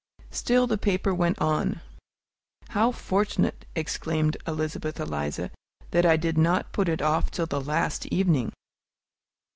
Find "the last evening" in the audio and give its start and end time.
7.45-8.51